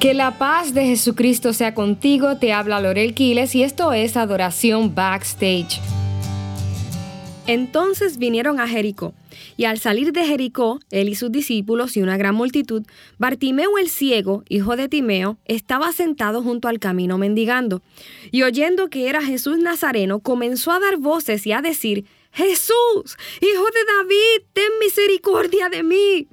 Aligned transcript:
Que 0.00 0.14
la 0.14 0.38
paz 0.38 0.74
de 0.74 0.84
Jesucristo 0.84 1.52
sea 1.52 1.74
contigo, 1.74 2.36
te 2.36 2.52
habla 2.52 2.80
Lorel 2.80 3.14
Quiles 3.14 3.56
y 3.56 3.64
esto 3.64 3.92
es 3.92 4.16
Adoración 4.16 4.94
Backstage. 4.94 5.80
Entonces 7.48 8.16
vinieron 8.16 8.60
a 8.60 8.68
Jericó, 8.68 9.12
y 9.56 9.64
al 9.64 9.80
salir 9.80 10.12
de 10.12 10.24
Jericó, 10.24 10.78
él 10.92 11.08
y 11.08 11.16
sus 11.16 11.32
discípulos 11.32 11.96
y 11.96 12.02
una 12.02 12.16
gran 12.16 12.36
multitud, 12.36 12.84
Bartimeo 13.18 13.76
el 13.76 13.88
ciego, 13.88 14.44
hijo 14.48 14.76
de 14.76 14.88
Timeo, 14.88 15.36
estaba 15.46 15.90
sentado 15.90 16.42
junto 16.44 16.68
al 16.68 16.78
camino 16.78 17.18
mendigando. 17.18 17.82
Y 18.30 18.44
oyendo 18.44 18.90
que 18.90 19.08
era 19.08 19.20
Jesús 19.20 19.58
Nazareno, 19.58 20.20
comenzó 20.20 20.70
a 20.70 20.78
dar 20.78 20.98
voces 20.98 21.44
y 21.44 21.50
a 21.50 21.60
decir, 21.60 22.04
Jesús, 22.30 23.16
hijo 23.40 23.64
de 23.64 23.84
David, 23.96 24.46
ten 24.52 24.70
misericordia 24.80 25.68
de 25.68 25.82
mí 25.82 26.28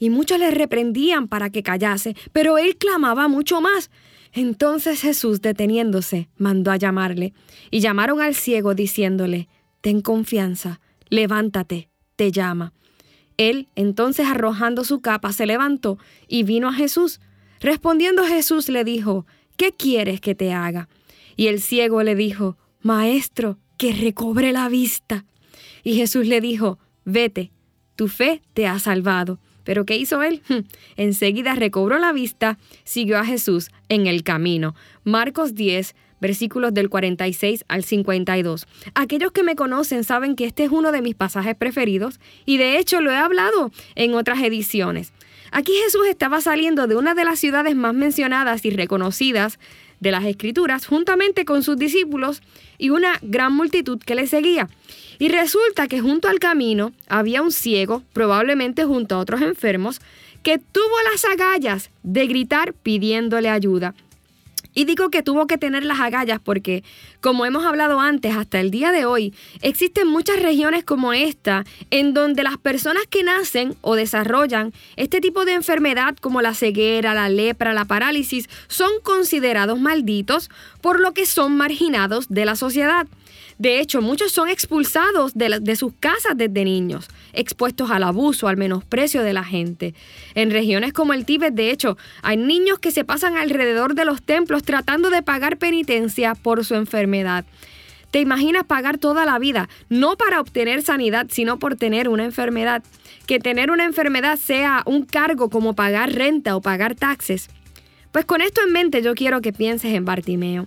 y 0.00 0.10
muchos 0.10 0.40
le 0.40 0.50
reprendían 0.50 1.28
para 1.28 1.50
que 1.50 1.62
callase, 1.62 2.16
pero 2.32 2.58
él 2.58 2.76
clamaba 2.76 3.28
mucho 3.28 3.60
más. 3.60 3.90
Entonces 4.32 5.00
Jesús, 5.00 5.40
deteniéndose, 5.40 6.28
mandó 6.36 6.72
a 6.72 6.76
llamarle, 6.76 7.34
y 7.70 7.78
llamaron 7.78 8.20
al 8.20 8.34
ciego 8.34 8.74
diciéndole, 8.74 9.48
Ten 9.80 10.00
confianza, 10.00 10.80
levántate, 11.08 11.88
te 12.16 12.32
llama. 12.32 12.72
Él, 13.36 13.68
entonces 13.76 14.26
arrojando 14.26 14.84
su 14.84 15.00
capa, 15.00 15.32
se 15.32 15.46
levantó 15.46 15.98
y 16.28 16.42
vino 16.42 16.68
a 16.68 16.72
Jesús. 16.72 17.20
Respondiendo 17.60 18.24
Jesús 18.24 18.68
le 18.68 18.84
dijo, 18.84 19.26
¿qué 19.56 19.72
quieres 19.72 20.20
que 20.20 20.34
te 20.34 20.52
haga? 20.52 20.88
Y 21.36 21.46
el 21.46 21.60
ciego 21.60 22.02
le 22.02 22.14
dijo, 22.14 22.58
Maestro, 22.82 23.58
que 23.78 23.92
recobre 23.92 24.52
la 24.52 24.68
vista. 24.68 25.24
Y 25.82 25.94
Jesús 25.94 26.26
le 26.26 26.40
dijo, 26.40 26.78
Vete, 27.06 27.50
tu 27.96 28.08
fe 28.08 28.42
te 28.52 28.66
ha 28.66 28.78
salvado. 28.78 29.40
Pero 29.70 29.86
¿qué 29.86 29.96
hizo 29.96 30.20
él? 30.24 30.42
Enseguida 30.96 31.54
recobró 31.54 32.00
la 32.00 32.10
vista, 32.10 32.58
siguió 32.82 33.18
a 33.18 33.24
Jesús 33.24 33.70
en 33.88 34.08
el 34.08 34.24
camino. 34.24 34.74
Marcos 35.04 35.54
10, 35.54 35.94
versículos 36.20 36.74
del 36.74 36.90
46 36.90 37.64
al 37.68 37.84
52. 37.84 38.66
Aquellos 38.96 39.30
que 39.30 39.44
me 39.44 39.54
conocen 39.54 40.02
saben 40.02 40.34
que 40.34 40.46
este 40.46 40.64
es 40.64 40.72
uno 40.72 40.90
de 40.90 41.02
mis 41.02 41.14
pasajes 41.14 41.54
preferidos 41.54 42.18
y 42.46 42.56
de 42.56 42.78
hecho 42.78 43.00
lo 43.00 43.12
he 43.12 43.16
hablado 43.16 43.70
en 43.94 44.14
otras 44.14 44.42
ediciones. 44.42 45.12
Aquí 45.50 45.72
Jesús 45.84 46.06
estaba 46.08 46.40
saliendo 46.40 46.86
de 46.86 46.96
una 46.96 47.14
de 47.14 47.24
las 47.24 47.38
ciudades 47.38 47.74
más 47.74 47.94
mencionadas 47.94 48.64
y 48.64 48.70
reconocidas 48.70 49.58
de 50.00 50.10
las 50.10 50.24
Escrituras 50.24 50.86
juntamente 50.86 51.44
con 51.44 51.62
sus 51.62 51.76
discípulos 51.76 52.42
y 52.78 52.90
una 52.90 53.18
gran 53.22 53.52
multitud 53.52 53.98
que 53.98 54.14
le 54.14 54.26
seguía. 54.26 54.68
Y 55.18 55.28
resulta 55.28 55.88
que 55.88 56.00
junto 56.00 56.28
al 56.28 56.38
camino 56.38 56.92
había 57.08 57.42
un 57.42 57.52
ciego, 57.52 58.02
probablemente 58.12 58.84
junto 58.84 59.14
a 59.14 59.18
otros 59.18 59.42
enfermos, 59.42 60.00
que 60.42 60.58
tuvo 60.58 60.94
las 61.10 61.24
agallas 61.26 61.90
de 62.02 62.26
gritar 62.26 62.72
pidiéndole 62.72 63.50
ayuda. 63.50 63.94
Y 64.74 64.84
digo 64.84 65.10
que 65.10 65.22
tuvo 65.22 65.46
que 65.46 65.58
tener 65.58 65.84
las 65.84 66.00
agallas 66.00 66.40
porque, 66.42 66.84
como 67.20 67.46
hemos 67.46 67.64
hablado 67.64 68.00
antes, 68.00 68.36
hasta 68.36 68.60
el 68.60 68.70
día 68.70 68.92
de 68.92 69.04
hoy, 69.04 69.34
existen 69.62 70.06
muchas 70.06 70.40
regiones 70.40 70.84
como 70.84 71.12
esta 71.12 71.64
en 71.90 72.14
donde 72.14 72.42
las 72.42 72.58
personas 72.58 73.04
que 73.08 73.22
nacen 73.22 73.74
o 73.80 73.94
desarrollan 73.94 74.72
este 74.96 75.20
tipo 75.20 75.44
de 75.44 75.54
enfermedad 75.54 76.16
como 76.20 76.42
la 76.42 76.54
ceguera, 76.54 77.14
la 77.14 77.28
lepra, 77.28 77.74
la 77.74 77.84
parálisis, 77.84 78.48
son 78.68 78.90
considerados 79.02 79.80
malditos 79.80 80.50
por 80.80 81.00
lo 81.00 81.12
que 81.12 81.26
son 81.26 81.56
marginados 81.56 82.28
de 82.28 82.44
la 82.44 82.56
sociedad. 82.56 83.06
De 83.60 83.78
hecho, 83.78 84.00
muchos 84.00 84.32
son 84.32 84.48
expulsados 84.48 85.32
de, 85.34 85.76
sus 85.76 85.92
casas 86.00 86.32
desde 86.34 86.64
niños, 86.64 87.10
expuestos 87.34 87.90
al 87.90 88.04
abuso, 88.04 88.48
al 88.48 88.56
menosprecio 88.56 89.22
de 89.22 89.34
la 89.34 89.44
gente. 89.44 89.94
En 90.34 90.50
regiones 90.50 90.94
como 90.94 91.12
el 91.12 91.26
Tíbet, 91.26 91.52
de 91.52 91.70
hecho, 91.70 91.98
hay 92.22 92.38
niños 92.38 92.78
que 92.78 92.90
se 92.90 93.04
pasan 93.04 93.36
alrededor 93.36 93.94
de 93.94 94.06
los 94.06 94.22
templos 94.22 94.62
tratando 94.62 95.10
de 95.10 95.20
pagar 95.20 95.58
penitencia 95.58 96.34
por 96.34 96.64
su 96.64 96.74
enfermedad. 96.74 97.44
¿Te 98.10 98.20
imaginas 98.20 98.64
pagar 98.64 98.96
toda 98.96 99.26
la 99.26 99.38
vida, 99.38 99.68
no 99.90 100.16
para 100.16 100.40
obtener 100.40 100.80
sanidad, 100.80 101.26
sino 101.28 101.58
por 101.58 101.76
tener 101.76 102.08
una 102.08 102.24
enfermedad? 102.24 102.82
Que 103.26 103.40
tener 103.40 103.70
una 103.70 103.84
enfermedad 103.84 104.38
sea 104.38 104.82
un 104.86 105.04
cargo 105.04 105.50
como 105.50 105.74
pagar 105.74 106.14
renta 106.14 106.56
o 106.56 106.62
pagar 106.62 106.94
taxes. 106.94 107.50
Pues 108.10 108.24
con 108.24 108.40
esto 108.40 108.62
en 108.64 108.72
mente 108.72 109.02
yo 109.02 109.14
quiero 109.14 109.42
que 109.42 109.52
pienses 109.52 109.92
en 109.92 110.06
Bartimeo. 110.06 110.66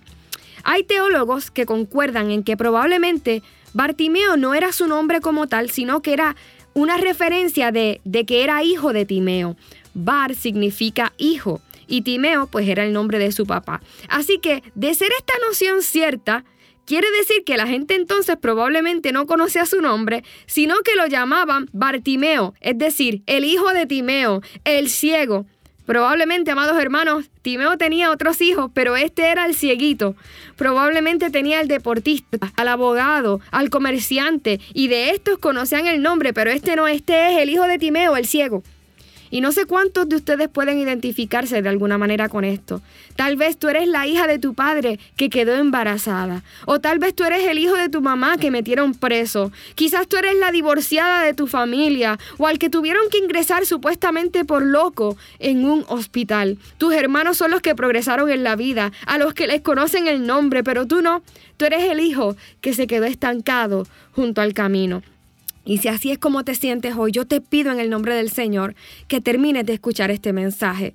Hay 0.64 0.84
teólogos 0.84 1.52
que 1.52 1.66
concuerdan 1.66 2.32
en 2.32 2.44
que 2.44 2.58
probablemente 2.58 3.44
Bartimeo 3.74 4.38
no 4.38 4.54
era 4.54 4.72
su 4.72 4.88
nombre 4.88 5.22
como 5.22 5.48
tal, 5.48 5.70
sino 5.70 6.02
que 6.02 6.14
era 6.14 6.36
una 6.74 6.98
referencia 6.98 7.72
de, 7.72 8.02
de 8.04 8.26
que 8.26 8.44
era 8.44 8.64
hijo 8.64 8.94
de 8.94 9.06
Timeo. 9.06 9.56
Bar 9.94 10.36
significa 10.36 11.14
hijo 11.18 11.62
y 11.88 12.02
Timeo 12.02 12.48
pues 12.48 12.68
era 12.68 12.84
el 12.86 12.94
nombre 12.94 13.20
de 13.20 13.32
su 13.32 13.46
papá. 13.46 13.82
Así 14.10 14.40
que 14.40 14.64
de 14.76 14.94
ser 14.94 15.12
esta 15.18 15.34
noción 15.48 15.82
cierta, 15.82 16.44
quiere 16.86 17.08
decir 17.12 17.44
que 17.46 17.58
la 17.58 17.68
gente 17.68 17.96
entonces 17.96 18.38
probablemente 18.38 19.12
no 19.12 19.26
conocía 19.26 19.66
su 19.66 19.82
nombre, 19.82 20.24
sino 20.46 20.76
que 20.82 20.96
lo 20.96 21.08
llamaban 21.08 21.70
Bartimeo, 21.72 22.54
es 22.62 22.78
decir, 22.78 23.22
el 23.28 23.44
hijo 23.44 23.74
de 23.74 23.86
Timeo, 23.86 24.42
el 24.64 24.90
ciego. 24.90 25.46
Probablemente, 25.86 26.52
amados 26.52 26.80
hermanos, 26.80 27.26
Timeo 27.42 27.78
tenía 27.78 28.12
otros 28.12 28.42
hijos, 28.42 28.72
pero 28.74 28.96
este 28.96 29.30
era 29.30 29.46
el 29.46 29.54
cieguito. 29.54 30.16
Probablemente 30.56 31.30
tenía 31.30 31.60
al 31.60 31.68
deportista, 31.68 32.38
al 32.56 32.68
abogado, 32.70 33.42
al 33.52 33.70
comerciante, 33.70 34.60
y 34.74 34.88
de 34.88 35.10
estos 35.10 35.40
conocían 35.40 35.88
el 35.88 36.02
nombre, 36.02 36.34
pero 36.34 36.52
este 36.52 36.76
no, 36.76 36.88
este 36.88 37.32
es 37.34 37.42
el 37.42 37.50
hijo 37.50 37.66
de 37.68 37.78
Timeo, 37.78 38.16
el 38.16 38.26
ciego. 38.26 38.64
Y 39.34 39.42
no 39.42 39.52
sé 39.52 39.66
cuántos 39.66 40.08
de 40.08 40.18
ustedes 40.18 40.48
pueden 40.48 40.78
identificarse 40.78 41.64
de 41.64 41.68
alguna 41.68 41.98
manera 41.98 42.30
con 42.30 42.44
esto. 42.46 42.84
Tal 43.16 43.36
vez 43.36 43.58
tú 43.58 43.68
eres 43.68 43.88
la 43.88 44.06
hija 44.06 44.28
de 44.28 44.38
tu 44.38 44.54
padre 44.54 45.00
que 45.16 45.32
quedó 45.32 45.56
embarazada. 45.56 46.44
O 46.68 46.80
tal 46.80 47.00
vez 47.00 47.16
tú 47.16 47.24
eres 47.24 47.48
el 47.48 47.58
hijo 47.58 47.74
de 47.74 47.90
tu 47.90 48.00
mamá 48.00 48.38
que 48.38 48.52
metieron 48.52 48.94
preso. 48.94 49.52
Quizás 49.74 50.08
tú 50.08 50.18
eres 50.18 50.36
la 50.38 50.52
divorciada 50.52 51.24
de 51.24 51.34
tu 51.34 51.48
familia 51.48 52.20
o 52.38 52.46
al 52.46 52.60
que 52.60 52.70
tuvieron 52.70 53.10
que 53.10 53.18
ingresar 53.18 53.66
supuestamente 53.66 54.46
por 54.46 54.62
loco 54.62 55.18
en 55.40 55.66
un 55.66 55.84
hospital. 55.88 56.60
Tus 56.78 56.94
hermanos 56.94 57.36
son 57.36 57.50
los 57.50 57.62
que 57.62 57.74
progresaron 57.74 58.30
en 58.30 58.44
la 58.44 58.56
vida, 58.56 58.92
a 59.08 59.18
los 59.18 59.34
que 59.34 59.48
les 59.48 59.62
conocen 59.62 60.08
el 60.08 60.28
nombre, 60.28 60.64
pero 60.64 60.86
tú 60.86 61.02
no. 61.02 61.24
Tú 61.58 61.66
eres 61.66 61.90
el 61.90 62.02
hijo 62.02 62.36
que 62.62 62.76
se 62.76 62.86
quedó 62.86 63.06
estancado 63.06 63.88
junto 64.12 64.42
al 64.42 64.54
camino. 64.54 65.02
Y 65.66 65.78
si 65.78 65.88
así 65.88 66.12
es 66.12 66.18
como 66.18 66.44
te 66.44 66.56
sientes 66.56 66.96
hoy, 66.98 67.12
yo 67.12 67.26
te 67.26 67.42
pido 67.42 67.72
en 67.72 67.80
el 67.80 67.90
nombre 67.90 68.16
del 68.16 68.30
Señor 68.30 68.76
que 69.08 69.22
termines 69.22 69.66
de 69.66 69.74
escuchar 69.74 70.12
este 70.12 70.34
mensaje. 70.34 70.94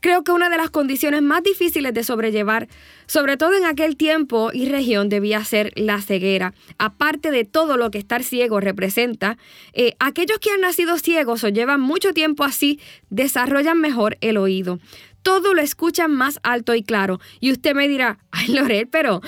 Creo 0.00 0.24
que 0.24 0.32
una 0.32 0.48
de 0.48 0.56
las 0.56 0.70
condiciones 0.70 1.20
más 1.20 1.42
difíciles 1.42 1.92
de 1.92 2.04
sobrellevar, 2.04 2.68
sobre 3.06 3.36
todo 3.36 3.54
en 3.54 3.66
aquel 3.66 3.96
tiempo 3.96 4.50
y 4.52 4.66
región, 4.66 5.10
debía 5.10 5.44
ser 5.44 5.72
la 5.76 6.00
ceguera. 6.00 6.54
Aparte 6.78 7.30
de 7.30 7.44
todo 7.44 7.76
lo 7.76 7.90
que 7.90 7.98
estar 7.98 8.22
ciego 8.22 8.60
representa, 8.60 9.36
eh, 9.74 9.94
aquellos 9.98 10.38
que 10.38 10.52
han 10.52 10.62
nacido 10.62 10.96
ciegos 10.96 11.44
o 11.44 11.48
llevan 11.48 11.82
mucho 11.82 12.14
tiempo 12.14 12.44
así, 12.44 12.80
desarrollan 13.10 13.78
mejor 13.78 14.16
el 14.20 14.38
oído 14.38 14.78
todo 15.22 15.52
lo 15.52 15.60
escuchan 15.60 16.12
más 16.12 16.40
alto 16.42 16.74
y 16.74 16.82
claro. 16.82 17.20
Y 17.40 17.52
usted 17.52 17.74
me 17.74 17.88
dirá, 17.88 18.18
ay 18.30 18.48
Lorel, 18.54 18.88
pero 18.88 19.20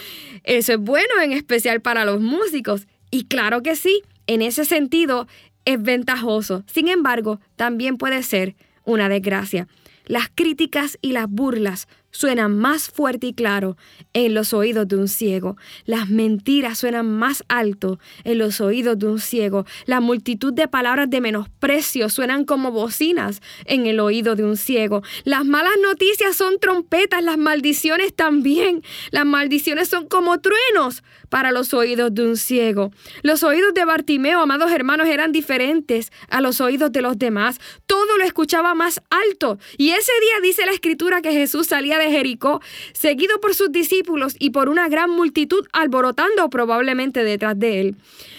eso 0.43 0.73
es 0.73 0.79
bueno 0.79 1.21
en 1.23 1.33
especial 1.33 1.83
para 1.83 2.07
los 2.07 2.19
músicos. 2.19 2.87
Y 3.11 3.25
claro 3.25 3.63
que 3.63 3.77
sí, 3.77 4.03
en 4.33 4.43
ese 4.43 4.65
sentido 4.65 5.27
es 5.65 5.83
ventajoso. 5.83 6.65
Sin 6.67 6.89
embargo, 6.89 7.41
también 7.57 7.97
puede 7.97 8.23
ser 8.23 8.57
una 8.85 9.09
desgracia. 9.09 9.69
Las 10.07 10.31
críticas 10.35 10.99
y 11.01 11.13
las 11.13 11.29
burlas 11.29 11.87
suenan 12.13 12.57
más 12.57 12.89
fuerte 12.91 13.29
y 13.29 13.33
claro 13.33 13.77
en 14.13 14.35
los 14.35 14.53
oídos 14.53 14.87
de 14.87 14.97
un 14.97 15.09
ciego. 15.09 15.57
Las 15.85 16.09
mentiras 16.09 16.79
suenan 16.79 17.11
más 17.11 17.43
alto 17.49 17.99
en 18.25 18.39
los 18.39 18.61
oídos 18.61 18.99
de 18.99 19.07
un 19.07 19.19
ciego. 19.19 19.67
La 19.87 20.01
multitud 20.01 20.53
de 20.53 20.69
palabras 20.69 21.11
de 21.11 21.21
menosprecio 21.21 22.09
suenan 22.09 22.45
como 22.45 22.71
bocinas 22.71 23.41
en 23.65 23.87
el 23.87 23.99
oído 23.99 24.37
de 24.37 24.45
un 24.45 24.57
ciego. 24.57 25.03
Las 25.25 25.45
malas 25.45 25.75
noticias 25.83 26.37
son 26.37 26.59
trompetas, 26.61 27.23
las 27.25 27.39
maldiciones 27.39 28.15
también. 28.15 28.83
Las 29.11 29.25
maldiciones 29.25 29.89
son 29.89 30.07
como 30.07 30.41
truenos 30.41 31.03
para 31.29 31.51
los 31.51 31.73
oídos 31.73 32.15
de 32.15 32.27
un 32.27 32.37
ciego. 32.37 32.93
Los 33.23 33.43
oídos 33.43 33.73
de 33.73 33.87
Bartimeo, 33.87 34.41
amados 34.41 34.71
hermanos, 34.71 35.09
eran 35.09 35.33
diferentes 35.33 36.13
a 36.29 36.43
los 36.43 36.61
oídos 36.61 36.93
de 36.93 37.01
los 37.01 37.19
demás. 37.19 37.59
Todo 37.87 38.19
lo 38.19 38.25
escuchaba 38.25 38.75
más 38.75 39.01
alto. 39.09 39.59
Y 39.79 39.93
ese 39.93 40.13
día 40.21 40.41
dice 40.43 40.67
la 40.67 40.73
escritura 40.73 41.23
que 41.23 41.33
Jesús 41.33 41.69
salía 41.69 42.02
de 42.03 42.11
Jericó, 42.11 42.61
seguido 42.93 43.41
por 43.41 43.55
sus 43.55 43.73
discípulos 43.73 44.37
y 44.39 44.51
por 44.51 44.69
una 44.69 44.89
gran 44.89 45.11
multitud 45.11 45.67
alborotando 45.73 46.51
probablemente 46.51 47.25
detrás 47.25 47.59
de 47.59 47.81
él. 47.81 47.97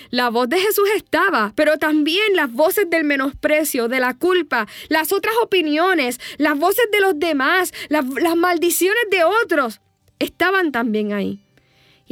La 0.09 0.29
voz 0.29 0.47
de 0.47 0.59
Jesús 0.59 0.87
estaba, 0.95 1.53
pero 1.55 1.77
también 1.77 2.35
las 2.35 2.53
voces 2.53 2.89
del 2.89 3.03
menosprecio, 3.03 3.87
de 3.87 3.99
la 3.99 4.13
culpa, 4.13 4.67
las 4.89 5.11
otras 5.11 5.33
opiniones, 5.41 6.19
las 6.37 6.57
voces 6.57 6.85
de 6.91 6.99
los 6.99 7.17
demás, 7.19 7.73
las, 7.89 8.05
las 8.05 8.35
maldiciones 8.35 9.03
de 9.09 9.23
otros, 9.23 9.81
estaban 10.19 10.71
también 10.71 11.13
ahí. 11.13 11.42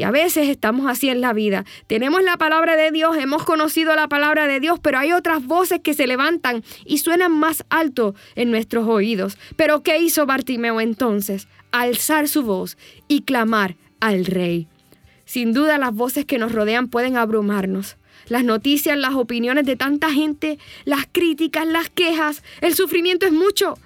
Y 0.02 0.04
a 0.04 0.10
veces 0.10 0.50
estamos 0.50 0.88
así 0.88 1.10
en 1.10 1.22
la 1.22 1.32
vida. 1.32 1.64
Tenemos 1.86 2.24
la 2.24 2.36
palabra 2.36 2.76
de 2.76 2.90
Dios, 2.90 3.16
hemos 3.18 3.44
conocido 3.44 3.96
la 3.96 4.08
palabra 4.08 4.48
de 4.48 4.60
Dios, 4.60 4.80
pero 4.80 4.98
hay 4.98 5.12
otras 5.12 5.46
voces 5.46 5.80
que 5.80 5.94
se 5.94 6.08
levantan 6.08 6.64
y 6.86 6.98
suenan 6.98 7.32
más 7.34 7.64
alto 7.70 8.16
en 8.34 8.50
nuestros 8.50 8.88
oídos. 8.88 9.38
Pero 9.58 9.84
¿qué 9.84 10.00
hizo 10.00 10.26
Bartimeo 10.26 10.82
entonces? 10.82 11.48
Alzar 11.72 12.28
su 12.28 12.42
voz 12.42 12.80
y 13.08 13.22
clamar 13.22 13.76
al 14.00 14.26
rey. 14.26 14.68
Sin 15.26 15.54
duda 15.54 15.78
las 15.78 15.94
voces 15.94 16.26
que 16.26 16.40
nos 16.40 16.52
rodean 16.52 16.88
pueden 16.88 17.16
abrumarnos. 17.16 17.98
Las 18.28 18.44
noticias, 18.44 18.98
las 18.98 19.14
opiniones 19.14 19.68
de 19.68 19.76
tanta 19.76 20.10
gente, 20.10 20.58
las 20.84 21.06
críticas, 21.12 21.68
las 21.68 21.92
quejas, 21.92 22.42
el 22.62 22.74
sufrimiento 22.74 23.28
es 23.28 23.34
mucho. 23.34 23.78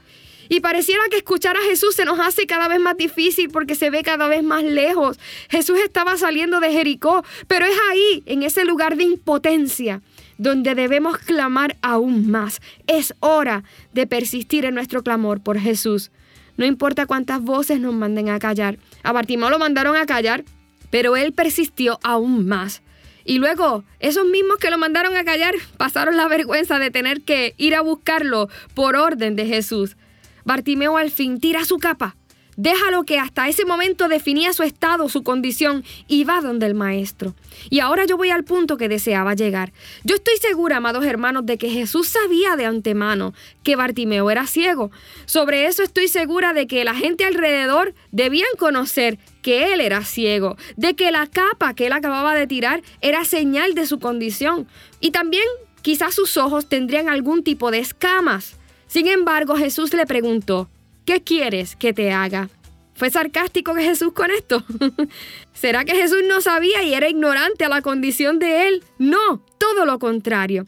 Y 0.49 0.59
pareciera 0.59 1.01
que 1.09 1.17
escuchar 1.17 1.57
a 1.57 1.61
Jesús 1.61 1.95
se 1.95 2.05
nos 2.05 2.19
hace 2.19 2.45
cada 2.45 2.67
vez 2.67 2.79
más 2.79 2.97
difícil 2.97 3.49
porque 3.49 3.75
se 3.75 3.89
ve 3.89 4.03
cada 4.03 4.27
vez 4.27 4.43
más 4.43 4.63
lejos. 4.63 5.19
Jesús 5.49 5.79
estaba 5.83 6.17
saliendo 6.17 6.59
de 6.59 6.71
Jericó, 6.71 7.23
pero 7.47 7.65
es 7.65 7.77
ahí, 7.89 8.23
en 8.25 8.43
ese 8.43 8.65
lugar 8.65 8.97
de 8.97 9.03
impotencia, 9.03 10.01
donde 10.37 10.75
debemos 10.75 11.17
clamar 11.17 11.77
aún 11.81 12.29
más. 12.29 12.61
Es 12.87 13.13
hora 13.19 13.63
de 13.93 14.07
persistir 14.07 14.65
en 14.65 14.75
nuestro 14.75 15.03
clamor 15.03 15.41
por 15.41 15.59
Jesús. 15.59 16.11
No 16.57 16.65
importa 16.65 17.05
cuántas 17.05 17.41
voces 17.41 17.79
nos 17.79 17.93
manden 17.93 18.29
a 18.29 18.39
callar. 18.39 18.77
A 19.03 19.11
Bartimeo 19.11 19.49
lo 19.49 19.59
mandaron 19.59 19.95
a 19.97 20.05
callar, 20.05 20.45
pero 20.89 21.17
él 21.17 21.33
persistió 21.33 21.99
aún 22.03 22.47
más. 22.47 22.81
Y 23.25 23.39
luego, 23.39 23.83
esos 23.99 24.25
mismos 24.25 24.59
que 24.59 24.69
lo 24.69 24.77
mandaron 24.77 25.17
a 25.17 25.25
callar 25.25 25.55
pasaron 25.77 26.15
la 26.15 26.27
vergüenza 26.27 26.77
de 26.77 26.91
tener 26.91 27.21
que 27.21 27.55
ir 27.57 27.75
a 27.75 27.81
buscarlo 27.81 28.49
por 28.75 28.95
orden 28.95 29.35
de 29.35 29.47
Jesús. 29.47 29.97
Bartimeo 30.45 30.97
al 30.97 31.11
fin 31.11 31.39
tira 31.39 31.65
su 31.65 31.77
capa, 31.77 32.15
deja 32.57 32.91
lo 32.91 33.03
que 33.03 33.19
hasta 33.19 33.47
ese 33.47 33.65
momento 33.65 34.07
definía 34.07 34.53
su 34.53 34.63
estado, 34.63 35.09
su 35.09 35.23
condición, 35.23 35.83
y 36.07 36.23
va 36.23 36.41
donde 36.41 36.65
el 36.65 36.75
maestro. 36.75 37.35
Y 37.69 37.79
ahora 37.79 38.05
yo 38.05 38.17
voy 38.17 38.29
al 38.29 38.43
punto 38.43 38.77
que 38.77 38.89
deseaba 38.89 39.33
llegar. 39.33 39.73
Yo 40.03 40.15
estoy 40.15 40.37
segura, 40.37 40.77
amados 40.77 41.05
hermanos, 41.05 41.45
de 41.45 41.57
que 41.57 41.69
Jesús 41.69 42.07
sabía 42.07 42.55
de 42.55 42.65
antemano 42.65 43.33
que 43.63 43.75
Bartimeo 43.75 44.29
era 44.29 44.47
ciego. 44.47 44.91
Sobre 45.25 45.65
eso 45.65 45.83
estoy 45.83 46.07
segura 46.07 46.53
de 46.53 46.67
que 46.67 46.83
la 46.83 46.95
gente 46.95 47.25
alrededor 47.25 47.93
debían 48.11 48.49
conocer 48.57 49.19
que 49.41 49.73
él 49.73 49.81
era 49.81 50.03
ciego, 50.03 50.57
de 50.75 50.95
que 50.95 51.11
la 51.11 51.27
capa 51.27 51.73
que 51.73 51.87
él 51.87 51.93
acababa 51.93 52.35
de 52.35 52.47
tirar 52.47 52.81
era 53.01 53.25
señal 53.25 53.73
de 53.73 53.85
su 53.85 53.99
condición. 53.99 54.67
Y 54.99 55.11
también 55.11 55.45
quizás 55.81 56.15
sus 56.15 56.37
ojos 56.37 56.67
tendrían 56.67 57.09
algún 57.09 57.43
tipo 57.43 57.71
de 57.71 57.79
escamas. 57.79 58.57
Sin 58.87 59.07
embargo, 59.07 59.55
Jesús 59.55 59.93
le 59.93 60.05
preguntó, 60.05 60.69
¿qué 61.05 61.21
quieres 61.21 61.75
que 61.75 61.93
te 61.93 62.11
haga? 62.11 62.49
¿Fue 62.95 63.09
sarcástico 63.09 63.73
que 63.73 63.83
Jesús 63.83 64.13
con 64.13 64.31
esto? 64.31 64.63
¿Será 65.53 65.83
que 65.83 65.95
Jesús 65.95 66.23
no 66.27 66.39
sabía 66.39 66.83
y 66.83 66.93
era 66.93 67.09
ignorante 67.09 67.65
a 67.65 67.69
la 67.69 67.81
condición 67.81 68.39
de 68.39 68.67
él? 68.67 68.83
No, 68.97 69.41
todo 69.57 69.85
lo 69.85 69.99
contrario. 69.99 70.65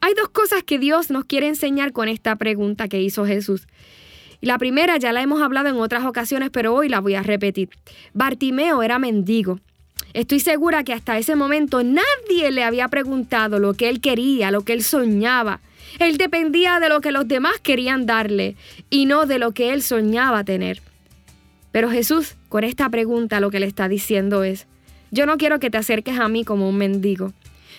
Hay 0.00 0.14
dos 0.14 0.28
cosas 0.30 0.62
que 0.62 0.78
Dios 0.78 1.10
nos 1.10 1.24
quiere 1.24 1.48
enseñar 1.48 1.92
con 1.92 2.08
esta 2.08 2.36
pregunta 2.36 2.88
que 2.88 3.02
hizo 3.02 3.26
Jesús. 3.26 3.66
La 4.40 4.58
primera 4.58 4.96
ya 4.96 5.12
la 5.12 5.22
hemos 5.22 5.42
hablado 5.42 5.68
en 5.68 5.76
otras 5.76 6.04
ocasiones, 6.04 6.50
pero 6.50 6.74
hoy 6.74 6.88
la 6.88 7.00
voy 7.00 7.14
a 7.14 7.22
repetir. 7.22 7.70
Bartimeo 8.14 8.82
era 8.82 8.98
mendigo. 8.98 9.60
Estoy 10.14 10.40
segura 10.40 10.84
que 10.84 10.92
hasta 10.92 11.18
ese 11.18 11.36
momento 11.36 11.82
nadie 11.82 12.50
le 12.50 12.64
había 12.64 12.88
preguntado 12.88 13.58
lo 13.58 13.74
que 13.74 13.88
él 13.88 14.00
quería, 14.00 14.50
lo 14.50 14.62
que 14.62 14.72
él 14.72 14.82
soñaba. 14.82 15.60
Él 15.98 16.16
dependía 16.18 16.78
de 16.80 16.88
lo 16.88 17.00
que 17.00 17.12
los 17.12 17.26
demás 17.26 17.58
querían 17.62 18.06
darle 18.06 18.56
y 18.90 19.06
no 19.06 19.26
de 19.26 19.38
lo 19.38 19.52
que 19.52 19.72
él 19.72 19.82
soñaba 19.82 20.44
tener. 20.44 20.82
Pero 21.72 21.90
Jesús, 21.90 22.36
con 22.48 22.64
esta 22.64 22.88
pregunta, 22.88 23.40
lo 23.40 23.50
que 23.50 23.60
le 23.60 23.66
está 23.66 23.88
diciendo 23.88 24.44
es, 24.44 24.66
yo 25.10 25.26
no 25.26 25.36
quiero 25.36 25.58
que 25.60 25.70
te 25.70 25.78
acerques 25.78 26.18
a 26.18 26.28
mí 26.28 26.44
como 26.44 26.68
un 26.68 26.76
mendigo. 26.76 27.32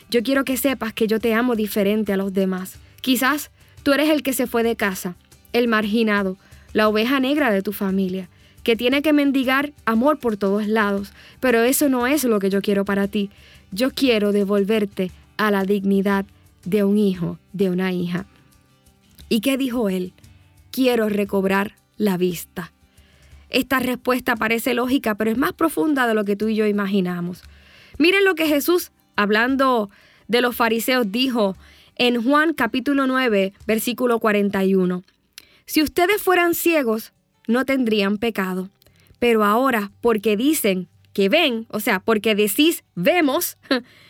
Yo 0.10 0.24
quiero 0.24 0.46
que 0.46 0.58
sepas 0.58 0.94
que 0.94 1.08
yo 1.08 1.19
te 1.19 1.34
amo 1.34 1.56
diferente 1.56 2.14
a 2.14 2.18
los 2.18 2.34
demás. 2.34 2.80
Quizás 3.02 3.52
tú 3.84 3.94
eres 3.94 4.10
el 4.10 4.24
que 4.24 4.34
se 4.34 4.48
fue 4.48 4.64
de 4.64 4.75
casa, 4.75 5.16
el 5.54 5.68
marginado, 5.68 6.38
la 6.74 6.88
oveja 6.88 7.19
negra 7.19 7.52
de 7.52 7.62
tu 7.62 7.74
familia, 7.74 8.30
que 8.64 8.75
tiene 8.75 9.02
que 9.02 9.14
mendigar 9.14 9.74
amor 9.86 10.19
por 10.19 10.38
todos 10.38 10.68
lados. 10.68 11.12
Pero 11.40 11.64
eso 11.64 11.90
no 11.90 12.08
es 12.08 12.24
lo 12.24 12.40
que 12.40 12.50
yo 12.50 12.62
quiero 12.62 12.86
para 12.86 13.08
ti. 13.08 13.30
Yo 13.72 13.92
quiero 13.92 14.31
devolverte 14.31 15.12
a 15.38 15.52
la 15.52 15.64
dignidad 15.64 16.25
de 16.68 16.84
un 16.84 16.98
hijo, 16.98 17.40
de 17.54 17.69
una 17.69 17.94
hija. 17.94 18.25
¿Y 19.30 19.40
qué 19.40 19.58
dijo 19.58 19.88
él? 19.88 20.12
Quiero 20.69 21.08
recobrar 21.08 21.75
la 21.96 22.18
vista. 22.18 22.74
Esta 23.50 23.80
respuesta 23.80 24.36
parece 24.36 24.74
lógica, 24.74 25.16
pero 25.16 25.31
es 25.31 25.38
más 25.38 25.54
profunda 25.54 26.08
de 26.08 26.14
lo 26.14 26.25
que 26.25 26.36
tú 26.36 26.50
y 26.50 26.56
yo 26.56 26.68
imaginamos. 26.68 27.42
Miren 27.98 28.25
lo 28.25 28.36
que 28.36 28.48
Jesús, 28.48 28.92
hablando 29.16 29.90
de 30.28 30.42
los 30.42 30.58
fariseos, 30.58 31.10
dijo 31.10 31.56
en 31.96 32.22
Juan 32.22 32.54
capítulo 32.54 33.08
9, 33.08 33.54
versículo 33.66 34.19
41. 34.19 35.04
Si 35.66 35.81
ustedes 35.81 36.22
fueran 36.22 36.54
ciegos, 36.54 37.14
no 37.48 37.64
tendrían 37.64 38.18
pecado. 38.18 38.69
Pero 39.19 39.46
ahora, 39.46 39.94
porque 40.02 40.36
dicen 40.36 40.90
que 41.14 41.30
ven, 41.30 41.66
o 41.69 41.80
sea, 41.80 42.02
porque 42.02 42.36
decís 42.36 42.84
vemos, 42.94 43.58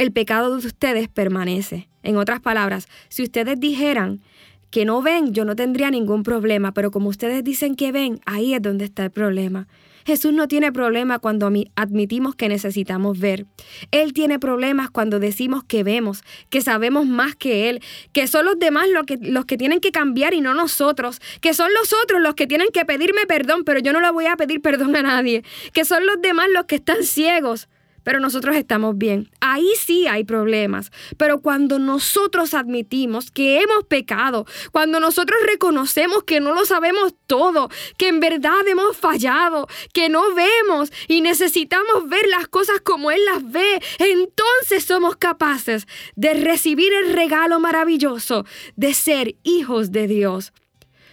el 0.00 0.12
pecado 0.12 0.56
de 0.56 0.66
ustedes 0.66 1.08
permanece. 1.08 1.90
En 2.02 2.16
otras 2.16 2.40
palabras, 2.40 2.88
si 3.10 3.22
ustedes 3.22 3.60
dijeran 3.60 4.22
que 4.70 4.86
no 4.86 5.02
ven, 5.02 5.34
yo 5.34 5.44
no 5.44 5.54
tendría 5.56 5.90
ningún 5.90 6.22
problema, 6.22 6.72
pero 6.72 6.90
como 6.90 7.10
ustedes 7.10 7.44
dicen 7.44 7.74
que 7.74 7.92
ven, 7.92 8.18
ahí 8.24 8.54
es 8.54 8.62
donde 8.62 8.86
está 8.86 9.04
el 9.04 9.10
problema. 9.10 9.68
Jesús 10.06 10.32
no 10.32 10.48
tiene 10.48 10.72
problema 10.72 11.18
cuando 11.18 11.52
admitimos 11.76 12.34
que 12.34 12.48
necesitamos 12.48 13.18
ver. 13.20 13.44
Él 13.90 14.14
tiene 14.14 14.38
problemas 14.38 14.88
cuando 14.88 15.18
decimos 15.18 15.64
que 15.64 15.84
vemos, 15.84 16.22
que 16.48 16.62
sabemos 16.62 17.04
más 17.04 17.36
que 17.36 17.68
Él, 17.68 17.82
que 18.14 18.26
son 18.26 18.46
los 18.46 18.58
demás 18.58 18.88
los 18.88 19.04
que, 19.04 19.18
los 19.20 19.44
que 19.44 19.58
tienen 19.58 19.80
que 19.80 19.92
cambiar 19.92 20.32
y 20.32 20.40
no 20.40 20.54
nosotros, 20.54 21.20
que 21.42 21.52
son 21.52 21.68
los 21.78 21.92
otros 21.92 22.22
los 22.22 22.34
que 22.34 22.46
tienen 22.46 22.68
que 22.72 22.86
pedirme 22.86 23.26
perdón, 23.26 23.64
pero 23.64 23.80
yo 23.80 23.92
no 23.92 24.00
le 24.00 24.10
voy 24.10 24.24
a 24.24 24.36
pedir 24.38 24.62
perdón 24.62 24.96
a 24.96 25.02
nadie, 25.02 25.44
que 25.74 25.84
son 25.84 26.06
los 26.06 26.22
demás 26.22 26.46
los 26.54 26.64
que 26.64 26.76
están 26.76 27.02
ciegos 27.02 27.68
pero 28.02 28.20
nosotros 28.20 28.56
estamos 28.56 28.96
bien. 28.96 29.30
Ahí 29.40 29.68
sí 29.78 30.06
hay 30.06 30.24
problemas. 30.24 30.90
Pero 31.16 31.40
cuando 31.40 31.78
nosotros 31.78 32.54
admitimos 32.54 33.30
que 33.30 33.60
hemos 33.60 33.84
pecado, 33.84 34.46
cuando 34.72 35.00
nosotros 35.00 35.38
reconocemos 35.46 36.24
que 36.24 36.40
no 36.40 36.54
lo 36.54 36.64
sabemos 36.64 37.14
todo, 37.26 37.70
que 37.96 38.08
en 38.08 38.20
verdad 38.20 38.66
hemos 38.66 38.96
fallado, 38.96 39.68
que 39.92 40.08
no 40.08 40.34
vemos 40.34 40.92
y 41.08 41.20
necesitamos 41.20 42.08
ver 42.08 42.26
las 42.28 42.48
cosas 42.48 42.80
como 42.80 43.10
Él 43.10 43.24
las 43.24 43.50
ve, 43.50 43.80
entonces 43.98 44.84
somos 44.84 45.16
capaces 45.16 45.86
de 46.16 46.34
recibir 46.34 46.92
el 46.92 47.12
regalo 47.12 47.60
maravilloso 47.60 48.44
de 48.76 48.94
ser 48.94 49.36
hijos 49.42 49.92
de 49.92 50.06
Dios. 50.06 50.52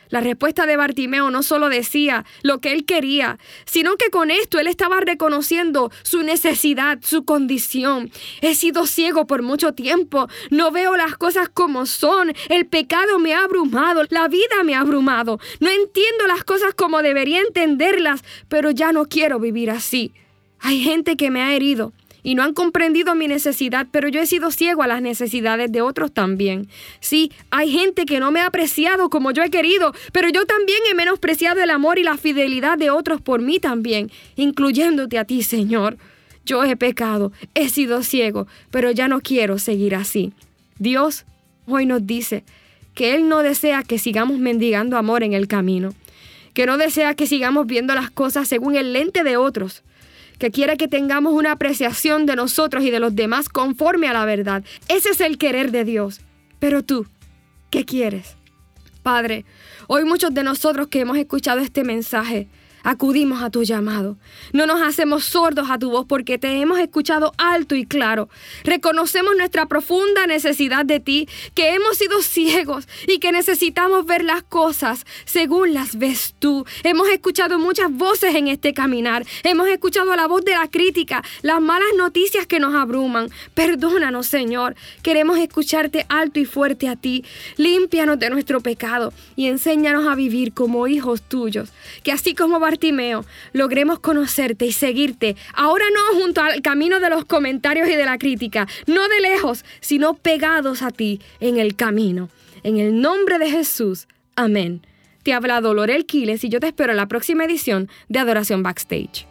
La 0.09 0.21
respuesta 0.21 0.65
de 0.65 0.77
Bartimeo 0.77 1.29
no 1.29 1.43
solo 1.43 1.69
decía 1.69 2.25
lo 2.43 2.59
que 2.59 2.71
él 2.71 2.85
quería, 2.85 3.37
sino 3.65 3.97
que 3.97 4.09
con 4.09 4.31
esto 4.31 4.59
él 4.59 4.67
estaba 4.67 4.99
reconociendo 4.99 5.91
su 6.03 6.23
necesidad, 6.23 6.99
su 7.01 7.25
condición. 7.25 8.11
He 8.41 8.55
sido 8.55 8.87
ciego 8.87 9.27
por 9.27 9.41
mucho 9.41 9.73
tiempo, 9.73 10.27
no 10.49 10.71
veo 10.71 10.95
las 10.95 11.17
cosas 11.17 11.49
como 11.49 11.85
son, 11.85 12.33
el 12.49 12.65
pecado 12.65 13.19
me 13.19 13.33
ha 13.33 13.43
abrumado, 13.43 14.03
la 14.09 14.27
vida 14.27 14.63
me 14.63 14.75
ha 14.75 14.81
abrumado, 14.81 15.39
no 15.59 15.69
entiendo 15.69 16.27
las 16.27 16.43
cosas 16.43 16.73
como 16.73 17.01
debería 17.01 17.41
entenderlas, 17.41 18.23
pero 18.47 18.71
ya 18.71 18.91
no 18.91 19.05
quiero 19.05 19.39
vivir 19.39 19.71
así. 19.71 20.13
Hay 20.59 20.81
gente 20.81 21.17
que 21.17 21.29
me 21.29 21.41
ha 21.41 21.53
herido, 21.53 21.93
y 22.23 22.35
no 22.35 22.43
han 22.43 22.53
comprendido 22.53 23.15
mi 23.15 23.27
necesidad, 23.27 23.87
pero 23.91 24.07
yo 24.09 24.21
he 24.21 24.25
sido 24.25 24.51
ciego 24.51 24.83
a 24.83 24.87
las 24.87 25.01
necesidades 25.01 25.71
de 25.71 25.81
otros 25.81 26.11
también. 26.11 26.67
Sí, 26.99 27.31
hay 27.51 27.71
gente 27.71 28.05
que 28.05 28.19
no 28.19 28.31
me 28.31 28.41
ha 28.41 28.47
apreciado 28.47 29.09
como 29.09 29.31
yo 29.31 29.43
he 29.43 29.49
querido, 29.49 29.93
pero 30.11 30.29
yo 30.29 30.45
también 30.45 30.79
he 30.89 30.93
menospreciado 30.93 31.61
el 31.61 31.69
amor 31.69 31.99
y 31.99 32.03
la 32.03 32.17
fidelidad 32.17 32.77
de 32.77 32.89
otros 32.89 33.21
por 33.21 33.41
mí 33.41 33.59
también, 33.59 34.11
incluyéndote 34.35 35.17
a 35.17 35.25
ti, 35.25 35.43
Señor. 35.43 35.97
Yo 36.45 36.63
he 36.63 36.77
pecado, 36.77 37.31
he 37.55 37.69
sido 37.69 38.03
ciego, 38.03 38.47
pero 38.71 38.91
ya 38.91 39.07
no 39.07 39.19
quiero 39.19 39.59
seguir 39.59 39.95
así. 39.95 40.33
Dios 40.79 41.25
hoy 41.67 41.85
nos 41.85 42.05
dice 42.07 42.43
que 42.93 43.13
Él 43.13 43.27
no 43.27 43.43
desea 43.43 43.83
que 43.83 43.99
sigamos 43.99 44.39
mendigando 44.39 44.97
amor 44.97 45.23
en 45.23 45.33
el 45.33 45.47
camino, 45.47 45.93
que 46.53 46.65
no 46.65 46.77
desea 46.77 47.13
que 47.15 47.27
sigamos 47.27 47.67
viendo 47.67 47.93
las 47.93 48.09
cosas 48.09 48.47
según 48.47 48.75
el 48.75 48.93
lente 48.93 49.23
de 49.23 49.37
otros, 49.37 49.83
que 50.37 50.51
quiere 50.51 50.77
que 50.77 50.87
tengamos 50.87 51.33
una 51.33 51.53
apreciación 51.53 52.25
de 52.25 52.35
nosotros 52.35 52.83
y 52.83 52.91
de 52.91 52.99
los 52.99 53.15
demás 53.15 53.49
conforme 53.49 54.07
a 54.07 54.13
la 54.13 54.25
verdad. 54.25 54.63
Ese 54.87 55.09
es 55.09 55.21
el 55.21 55.37
querer 55.37 55.71
de 55.71 55.83
Dios. 55.83 56.21
Pero 56.59 56.83
tú, 56.83 57.07
¿qué 57.69 57.85
quieres? 57.85 58.35
Padre, 59.03 59.45
hoy 59.87 60.03
muchos 60.03 60.33
de 60.33 60.43
nosotros 60.43 60.87
que 60.87 60.99
hemos 60.99 61.17
escuchado 61.17 61.59
este 61.59 61.83
mensaje, 61.83 62.47
acudimos 62.87 63.43
a 63.43 63.49
tu 63.49 63.63
llamado. 63.63 64.15
No 64.53 64.65
nos 64.65 64.81
hacemos 64.81 65.25
sordos 65.25 65.69
a 65.69 65.77
tu 65.77 65.91
voz 65.91 66.05
porque 66.07 66.37
te 66.37 66.61
hemos 66.61 66.79
escuchado 66.79 67.33
alto 67.37 67.75
y 67.75 67.85
claro. 67.85 68.29
Reconocemos 68.63 69.35
nuestra 69.35 69.65
profunda 69.65 70.25
necesidad 70.25 70.85
de 70.85 71.01
ti, 71.01 71.27
que 71.53 71.73
hemos 71.73 71.97
sido 71.97 72.21
ciegos 72.21 72.87
y 73.05 73.19
que 73.19 73.33
necesitamos 73.33 74.05
ver 74.05 74.23
las 74.23 74.41
cosas 74.41 75.05
según 75.25 75.73
las 75.73 75.97
ves 75.97 76.33
tú. 76.39 76.65
Hemos 76.83 77.09
escuchado 77.09 77.59
muchas 77.59 77.91
voces 77.91 78.35
en 78.35 78.47
este 78.47 78.73
caminar. 78.73 79.25
Hemos 79.43 79.67
escuchado 79.67 80.15
la 80.15 80.27
voz 80.27 80.45
de 80.45 80.53
la 80.53 80.69
crítica, 80.69 81.25
las 81.41 81.59
malas 81.59 81.89
noticias 81.97 82.47
que 82.47 82.61
nos 82.61 82.73
abruman. 82.73 83.29
Perdónanos, 83.53 84.27
Señor. 84.27 84.75
Queremos 85.03 85.37
escucharte 85.39 86.05
alto 86.07 86.39
y 86.39 86.45
fuerte 86.45 86.87
a 86.87 86.95
ti. 86.95 87.25
Límpianos 87.57 88.17
de 88.17 88.29
nuestro 88.29 88.61
pecado 88.61 89.11
y 89.35 89.47
enséñanos 89.47 90.07
a 90.07 90.15
vivir 90.15 90.53
como 90.53 90.87
hijos 90.87 91.21
tuyos. 91.21 91.73
Que 92.03 92.13
así 92.13 92.33
como 92.33 92.61
Bartimeo, 92.77 93.25
logremos 93.53 93.99
conocerte 93.99 94.67
y 94.67 94.71
seguirte. 94.71 95.35
Ahora 95.55 95.85
no 95.93 96.19
junto 96.19 96.41
al 96.41 96.61
camino 96.61 96.99
de 96.99 97.09
los 97.09 97.25
comentarios 97.25 97.89
y 97.89 97.95
de 97.95 98.05
la 98.05 98.19
crítica, 98.19 98.67
no 98.85 99.07
de 99.07 99.19
lejos, 99.19 99.65
sino 99.79 100.13
pegados 100.13 100.83
a 100.83 100.91
ti 100.91 101.19
en 101.39 101.57
el 101.57 101.75
camino. 101.75 102.29
En 102.61 102.77
el 102.77 103.01
nombre 103.01 103.39
de 103.39 103.49
Jesús. 103.49 104.07
Amén. 104.35 104.85
Te 105.23 105.33
ha 105.33 105.37
hablado 105.37 105.73
Lorel 105.73 106.05
Quiles 106.05 106.43
y 106.43 106.49
yo 106.49 106.59
te 106.59 106.67
espero 106.67 106.91
en 106.91 106.97
la 106.97 107.07
próxima 107.07 107.45
edición 107.45 107.89
de 108.09 108.19
Adoración 108.19 108.61
Backstage. 108.61 109.25